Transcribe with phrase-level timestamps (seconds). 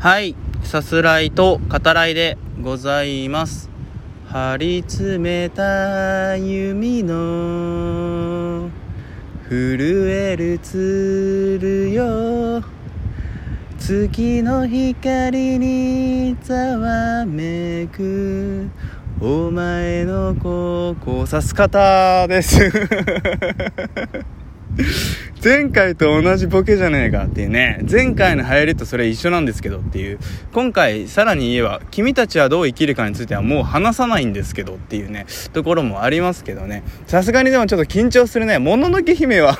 [0.00, 3.68] はい、さすらいと語らいでございます。
[4.28, 8.70] 張り詰めた弓の
[9.46, 12.64] 震える鶴よ
[13.78, 18.70] 月の光にざわめく
[19.20, 22.58] お前のここを指す方です
[25.42, 27.82] 前回と同じボケじゃねえかっていうね。
[27.90, 30.18] 前回の流行りとそれ一緒なんですけどっていう。
[30.52, 35.24] 今回さらに言えば君たちはどう生きるかについてはもう話さないんですけどっていうね。
[35.54, 36.82] ところもありますけどね。
[37.06, 38.58] さすがにでもちょっと緊張するね。
[38.58, 39.54] もののけ姫は。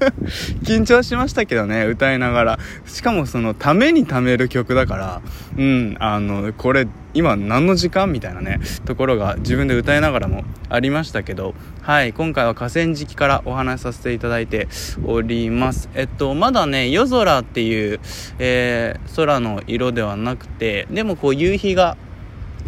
[0.64, 1.84] 緊張しましたけどね。
[1.84, 2.58] 歌いながら。
[2.86, 5.20] しかもそのために貯める曲だから。
[5.58, 5.96] うん。
[6.00, 8.60] あのこれ今何の時間みたいなね。
[8.86, 11.54] ところが自分で歌いながらもありましたけど。
[11.82, 12.14] はい。
[12.14, 14.68] 今回は河川敷からお話しさせていただいて
[15.04, 15.88] おおります。
[15.94, 18.00] えっとまだね夜空っていう、
[18.38, 21.96] えー空の色ではなくてでもこう夕日が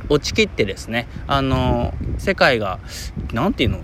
[0.08, 2.80] 落ちきってですねあの世界が
[3.32, 3.80] なんていうの？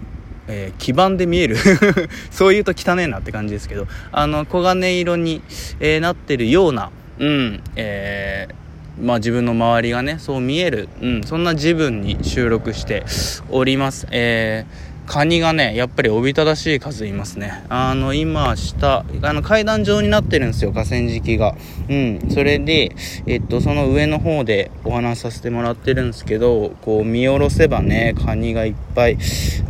[0.49, 1.57] えー基盤で見える。
[2.31, 5.43] そう言うと汚えなって感じですけどあの黄金色に、
[5.81, 8.55] えーなってるようなうんえー
[8.99, 13.05] まあ自分の周りがねそう見える、うん、そんな自分に収録して
[13.51, 14.07] おります。
[14.11, 17.65] えーカニがねやっぱりおびただしい数いますね。
[17.69, 21.57] あの今下あの階段状になってるんですよ河川敷が。
[21.89, 22.29] うん。
[22.31, 22.95] それで
[23.27, 29.17] えっとその上の方でお話しさせてもらってるんですけどこう見下ろせばねカニがいっぱい。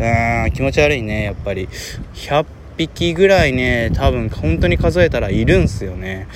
[0.00, 1.68] あー気持ち悪いねやっぱり。
[2.14, 6.28] 100匹ぐらいね多分本当に数えたらいるんすよね。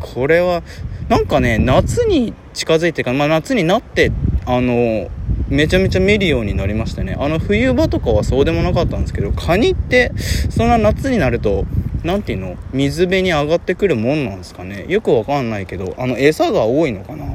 [0.00, 0.62] これは
[1.08, 4.12] なんかね夏に近づいてか、まあ、夏になって
[4.52, 5.08] あの
[5.48, 7.16] めちゃめちゃ見るようになりましたね。
[7.18, 10.12] あの冬場とかはそうでもなかったんですけどカニって
[10.50, 11.66] そんな夏になると
[12.02, 12.56] 何ていうの？
[12.72, 14.86] 水辺に上がってくるもんなんですかね。
[14.88, 17.26] よくわかんないけどあの餌が多いのかな？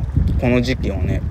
[0.42, 1.22] この時期はね。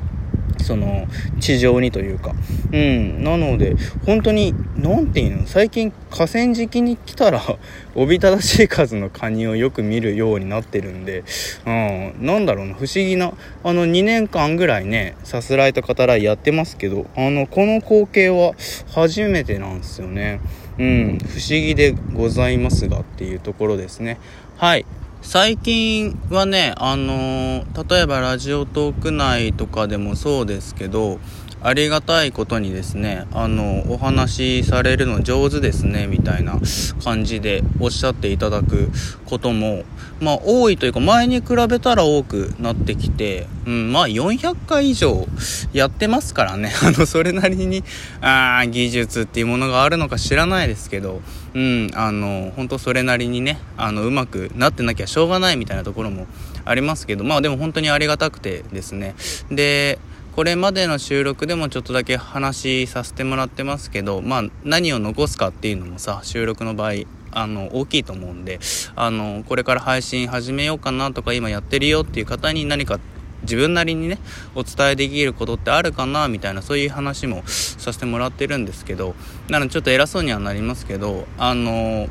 [0.64, 1.06] その
[1.40, 2.34] 地上にというか。
[2.72, 3.22] うん。
[3.22, 3.76] なので
[4.06, 5.46] 本当に何ていうの？
[5.46, 7.42] 最近河川敷に来たら
[7.94, 11.22] おびただしい数のカニをよく見るようになってるんで、
[11.66, 12.74] うん、なんだろうな。
[12.74, 13.34] 不思議な。
[13.62, 18.54] あの2年間ぐらいねさすらいと語らいやってますけどあのこの光景は
[18.92, 20.40] 初めてなんですよね。
[20.78, 21.18] うん。
[21.18, 24.18] 不思議でございますがっていうところですね。
[24.56, 24.86] はい。
[25.24, 31.18] 最近はね、あの例えばラジオトーク内とかでもそうですけど、
[31.62, 36.60] ありがたいことにですね、あの、お話しされるの上手ですね、みたいな
[37.02, 38.90] 感じでおっしゃっていただく
[39.24, 39.84] ことも、
[40.20, 45.26] まあ多いというか前に比べたら多くなってきて、うん、まあ400回以上
[45.72, 47.82] やってますからね、 あの、それなりに、
[48.20, 51.22] あ技術っていうものがあるのか知らないですけど、
[51.54, 56.26] うん、あの、本当それなりにね、あの、うまくなってなきゃしょうがないみたいなところも
[56.64, 59.14] ありますけど、まあでも本当にありがたくてですね。
[59.50, 59.98] で、
[60.34, 66.92] これまでの収録でもちょっとだけ話させてもらってますけど、まあ何を残すかっていうのもさ、収録の場合、
[67.30, 68.58] あの、大きいと思うんで、
[68.96, 72.98] あの、これから配信始めようかなとか今やってるよっていう方に何か
[73.44, 74.18] 自分なりにね
[74.54, 79.14] お伝えできることってあるかなみたいなそういう話もさせてもらってるんですけど
[79.48, 82.08] なのでちょっと偉そうにはなりますけどあの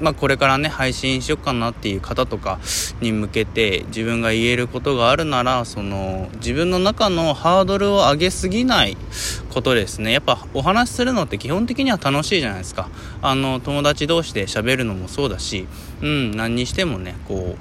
[0.00, 2.58] まあこれからね配信しようかなっていう方とか
[3.00, 8.96] に向けて自分が言えることがあるならその自分の中のハードルを上げすぎない
[9.50, 10.12] ことですね。
[10.12, 12.88] やっぱお話しするのって基本的には楽しいじゃないですか。
[13.22, 15.66] あの友達同士で喋るのもそうだし
[16.02, 17.56] うん何にしてもねこうやっ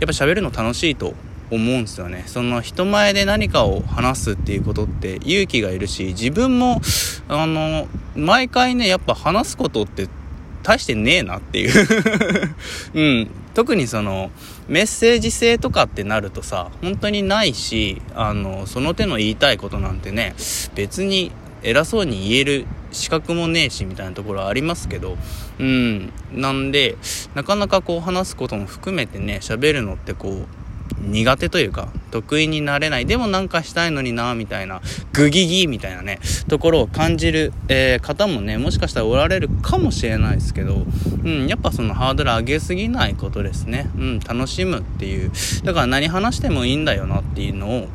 [0.00, 1.14] ぱ喋るの楽しいと
[1.50, 2.24] 思うんですよね。
[2.26, 6.80] その人前で何かを話すっていうことって勇気がいるし自分も
[7.28, 10.08] あの毎回ねやっぱ話すことって
[10.62, 11.88] 大してねえなっていう。
[12.94, 13.30] うん。
[13.54, 14.30] 特にその
[14.68, 20.34] メッセージ性とかってなるとさ本当にないしあのその手の言いたいことなんてね
[20.74, 25.16] 別に偉そうに言える資格もねえしみたいなところありますけど
[25.58, 26.12] うん。
[26.32, 26.96] なんで
[27.34, 30.46] なかなかこう話すことも含めてね喋るのってこう
[31.00, 34.80] 苦手というか得意になれないでもなんかしたいのになみたいな
[35.12, 36.18] グギギみたいなね
[36.48, 40.86] ところを感じる、えー方もねもしかしたらおられるかもしれないですけど、
[41.24, 45.32] うん、やっぱそのハードル上げすぎないことですね、うん、楽しむっていう。
[45.64, 47.88] だから何話してもいいんだよなっていうのを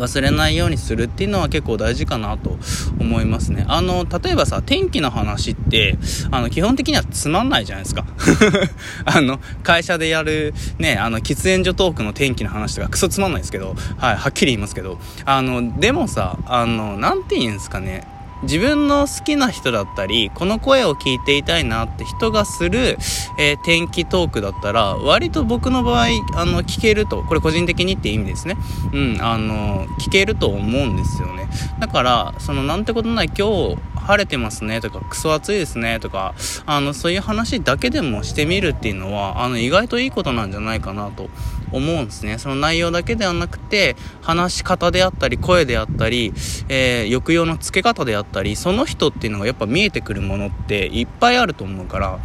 [0.00, 2.58] 忘れないようにするっていうのは結構大事かなと
[2.98, 3.64] 思いますね。
[3.68, 5.98] あの、例えばさ、天気の話って、
[6.30, 8.06] あの、基本的にはつまんないじゃないですか。
[9.04, 18.06] あの、会社でやる、ね、あの、喫煙所トークの天気の話とかクソつまんないですけど、はい、はっきり言いますけど、あの、でもさ、あの、なんて言うんですかね、
[18.42, 22.96] 自分の好きな人だったり、この声を聞いていたいなって人がする、
[23.38, 28.56] えー、天気トークだったら、割と僕の場合、あの、聞けると、これ個人的にって意味ですね。
[28.92, 31.48] うん、あの、聞けると思うんですよね。
[31.78, 36.34] だから、その、なんてことない今日、晴れてますねとか、クソ暑いですねとか、
[36.66, 41.30] あの、そういう話だけでもしてみるっていうのは、あの、意外といいことなんじゃないかなと
[41.72, 42.38] 思うんですね。
[42.38, 46.32] その内容だけではなくて、話し方であったり、声であったり、
[46.68, 52.18] えー、抑揚のつけ方であったり、その人っていうのがやっぱ見えてくるものっていっぱいあると思うから、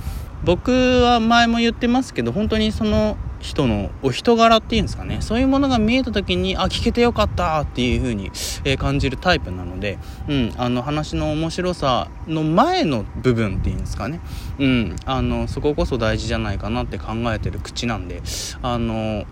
[0.45, 0.71] 僕
[1.01, 5.17] は前も言ってますけど、本当にその人のお人柄っていうんですかね。
[5.21, 8.31] そういうものが見えた時にあ聞けてよかったっていう風に、
[8.63, 9.97] え、感じるタイプなので、
[10.27, 14.19] うん、あの話の面白さの前の部分っていうんですかね、
[14.59, 18.21] うん、あのそここそ大事じゃないかなって考えてる口なんで
[18.61, 19.25] あの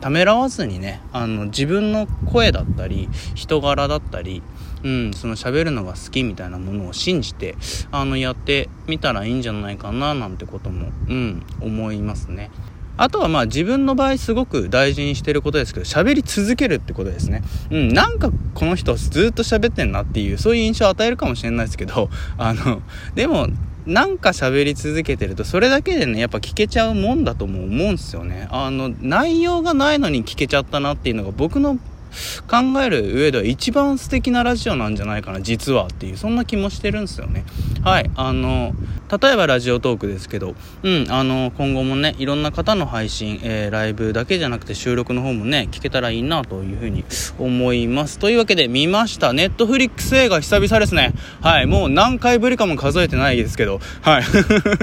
[0.00, 4.42] ためらわずにねあの自分の声だったり人柄だったり
[4.82, 7.56] うん、その喋るのが好きみたいなものを信じて
[7.90, 12.50] あのやってみたらいいんじゃないかななんてことも、うん、思いますね。
[13.00, 17.42] あとはまあ自分の場合すごく大事にしてることですけど、喋り続けるってことですね。
[17.70, 22.82] うん、なんかこの人ずっと喋ってんなっていう、そういう印象を与えるかもしれないですけど、 あの、
[23.14, 23.48] でも、
[23.86, 28.48] なんか喋り続けてると、それだけでね、やっぱ聞けちゃうもんだとも思うんですよね。
[28.50, 31.78] あの、内容がないのに聞けちゃったなっていうのが僕の
[32.48, 37.44] 考える上では一番素敵なラジオなんじゃないかな、実はっていう、そんな気もしてるんですよね。
[37.82, 38.74] はい、あの、
[39.10, 47.04] 例えばラジオトークですけど、うん、あの、今後もね、いろんな方の配信、えー、ライブだけじゃなくて収録の方もね、聞けたらいいなというふうに
[47.38, 48.18] 思います。
[48.18, 49.32] というわけで見ました。
[49.32, 51.12] ネットフリックス映画久々ですね。
[51.40, 54.24] はい、もう何回ぶりかも数えてないですけど、はい。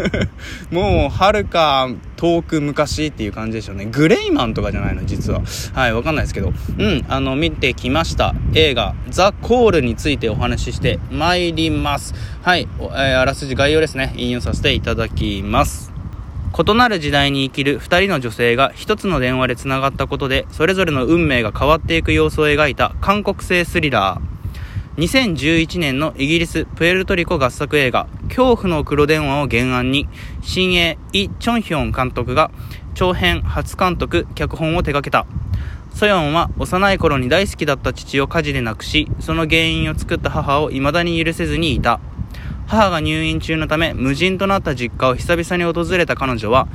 [0.76, 3.86] もう、はるか遠く昔っていう感じでしょうね。
[3.86, 5.42] グレイマンとかじゃないの、実は。
[5.74, 6.52] はい、わかんないですけど。
[6.78, 8.34] うん、あの、見てきました。
[8.54, 12.14] 映画、ザ・コールについてお話しして参ります。
[12.42, 14.14] はい、えー、あらすじ概要ですね。
[14.18, 15.92] 引用させていただきます。
[16.58, 24.38] 異なる時代に生きる2人の女性が1つの電話でつながったことでそれぞれの運命が変わっていく様子を描いた韓国製スリラー。
[24.98, 30.08] 2011年のイギリス・プエルトリコ合作映画「恐怖の黒電話」を原案に
[30.42, 32.50] 新鋭イ・チョンヒョン監督が
[32.96, 35.28] 長編初監督脚本を手掛けた。
[35.94, 42.00] ソヨンは幼い頃に大好きだった父を火事で亡くしその原因を作った母を未だに許せずにいた。
[42.68, 46.68] 母が入院中のため無人となった実家を久々に訪れた彼女は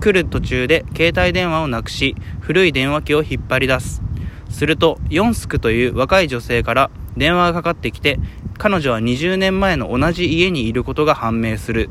[0.00, 4.02] 来る途中で携帯電話をなくし古い電話機を引っ張り出す。
[4.50, 8.20] するとヨンスクという若い女性から電話がかかってきて
[8.56, 11.90] 彼女は20年前の同じ家にいることが判明する。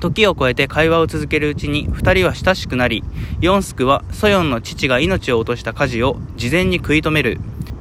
[0.00, 3.04] 時を超えて会話を続けるうちに2人は親しくなり
[3.40, 7.38] ヨンスクはソヨンの父が命を落とした火事を事前に食い止める。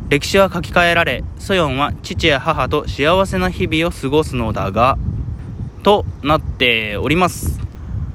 [0.10, 4.98] 歴史は書き換えられ、ソヨンは父や母と幸せな日々を過ごすのだが、
[5.84, 7.60] となっております。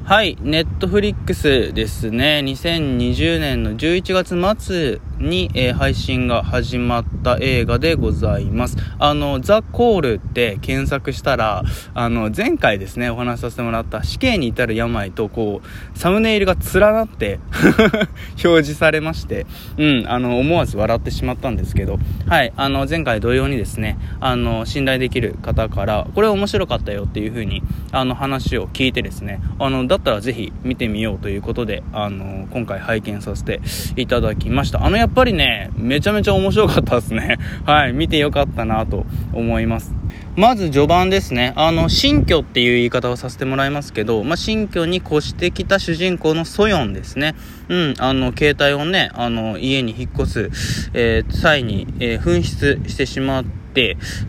[0.03, 2.43] はい、ネットフリックスですね。
[2.45, 8.77] 2020年の11月末に、えー、配信が始まった映画でございます。
[8.99, 11.65] あの、ザ・コールって検索したら、
[11.95, 17.39] あの、前回ですね、お話しさせてもらった死刑に至る病と、こう、サムネイルが連なって
[18.45, 19.47] 表示されまして、
[19.77, 27.63] うん、あの、思わず笑ってしまったんですけど、はい、あの、前回同様にですね、あの、信頼できる方から、これ面白かったよっていう風に、
[27.93, 33.61] あの、話を聞いてですね、あの、だったらぜひ見てみようということで、あの、今回拝見させて
[33.97, 34.85] いただきました。
[34.85, 37.37] あの、やっぱりね、めちゃめちゃ面白かったですね。
[37.67, 39.95] はい、見てよかったなと思います。
[40.35, 41.53] まず序盤ですね。
[41.57, 47.35] あの、新居っていう言い方をさせてもらいますけど、まあ、新居に越してきた主人公のソヨンですね。
[47.69, 53.64] うん、あの、携帯をね、あの、家に引っ越す、えー、際に、えー、紛失してしまって、、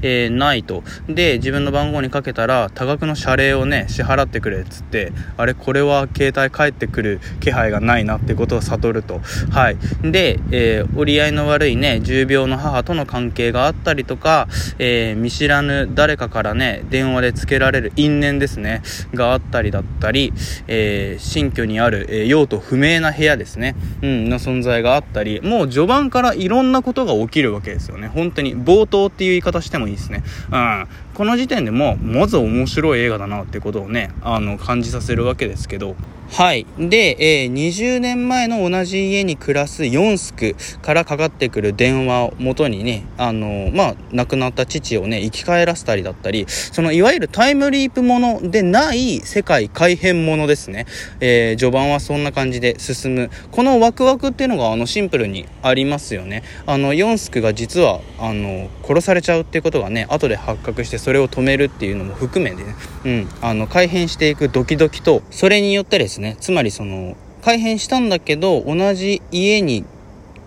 [0.01, 0.83] えー、ないと。
[1.07, 9.21] で、自分の番号にかけたら、多額の謝礼をね、支払ってくれっつって、あれ、これは携帯返ってくる気配がないなってことを悟ると。
[9.51, 9.77] はい。
[10.03, 14.47] で、えー、折り合いの悪いね、重病の母との関係があったりとか、
[14.79, 18.81] えー、見知らぬ誰かからね、電話でつけられる因縁ですね、
[19.13, 20.33] があったりだったり、
[20.67, 28.07] えー、新居にある、え、用途不明な部屋ですね、うん、の存在があったり、もう序盤からいろんなことが起きるわけですよね。
[28.07, 28.55] 本当に。
[28.55, 30.23] 冒頭っていう言い方してもいいですね。
[30.51, 30.87] うん。
[31.15, 35.95] この時点でも、まず面白い映画だなってことをね、あの、感じさせるわけですけど、
[36.31, 36.65] はい。
[36.77, 50.87] で、えー、20年前の同じ家に暮らすヨンスクからかかってくる電話をもとにね、あの、まあ、亡くなった父をね、生き返らせたりだったり、そのいわゆるタイムリープものでない世界改変ものですね。
[51.21, 53.29] えー、序盤はそんな感じで進む。
[53.51, 56.43] このワクワクっていうのが、あの、シンプルにありますよね。
[56.65, 69.85] あの、ヨンスクが実は、あの、殺されちゃうっていうことがね、後で発覚してそれを止めるっていうのも含めてね、うん、あの、改変していくドキドキと、それによってですね、つまりその改変したんだけど同じ家に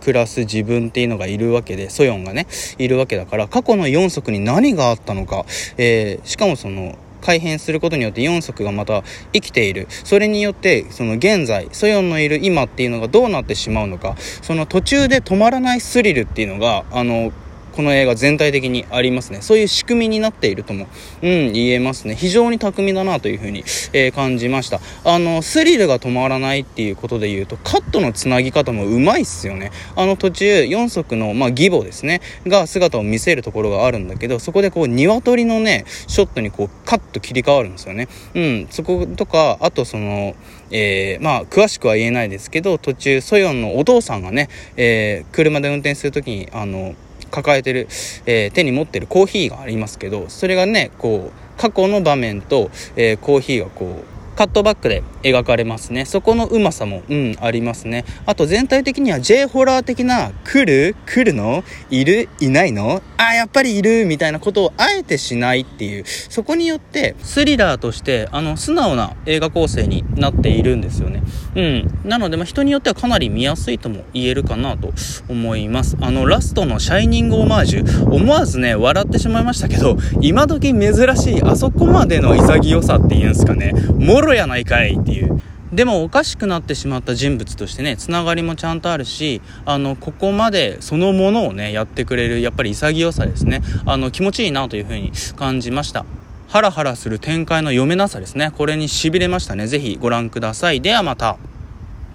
[0.00, 5.45] 暮らす自分っていうのがいるわけでソヨンがねいるわけだから過去の4足に何があったのか、
[5.77, 9.87] えー、しかもその改変することによって4足がまた生きている。
[9.88, 14.17] それによってその現在ソヨンのいる今っていうのがどうなってしまうのか。
[14.19, 17.33] その途中で止まらないスリルっていうのがあの
[17.78, 19.40] この映画全体的にありますね。
[19.40, 20.88] そういう仕組みになっているとも、
[21.23, 22.16] うん、言えますね。
[22.16, 23.61] 非常に巧みだなというふうに、
[23.92, 24.80] えー、感じました。
[25.04, 29.70] あの、スリルが止まらないっていうことで言うと、カットのつなぎ方もうまいっすよね。
[29.94, 38.08] あの途中、4足の、まあ、義母ですね、が姿を見せるところがあるんだけど、そこでこう、鶏のね、ショットにこう、カッと切り替わるんですよね。
[38.35, 40.35] うん、そことか、あとその、
[40.73, 46.97] えー、まあ、詳しくは言えないですけど、途中、ソヨンのお父さんがね、えー、車で運転するときに、あの、
[47.28, 47.88] 抱えてる、
[48.26, 56.04] えー、手に持ってるコーヒーがありますけどそれがねこう過去の場面と、えー、コーヒーがこうカットバックで描かれますね。
[56.04, 58.04] そこのうまさも、うん、ありますね。
[58.25, 61.64] あと全体的には J ホラー的な、来る来るの？
[61.90, 62.28] いる？
[62.38, 63.02] いないの？
[63.16, 64.07] あ、やっぱりいる？
[64.07, 71.21] みたいなことをあえてしないっていう、そこによってスリラーとして、あの、素直な映画構成になっているんですよね。
[71.57, 72.00] うん。
[72.04, 74.92] なので、まあ、人によってはかなり見やすいとも言えるかなと
[75.28, 75.97] 思います。
[76.00, 85.40] あの、ラストのシャイニングオマージュ、思わずね、笑ってしまいましたけど、今時珍しい、あそこまでの潔さっていうんですかね、もろロやないかいっていう。
[85.73, 93.61] でもおかしくなってしまった人物としてね、つながりもちゃんとあるし、あの、ここまでそのものをね、やってくれる、やっぱり潔さですね。
[93.85, 96.06] あの、気持ちいいなというふうに感じました。
[96.49, 98.50] ハラハラする展開の読めなさですね。
[98.56, 99.66] これに痺れましたね。
[99.66, 100.80] ぜひご覧ください。
[100.80, 101.37] ではまた。